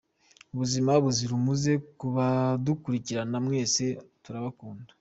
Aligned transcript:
Ubuzima 0.53 0.91
buzira 1.03 1.31
umuze 1.39 1.71
ku 1.97 2.05
badukurikirana 2.15 3.37
mwese 3.45 3.83
turabakunda. 4.23 4.89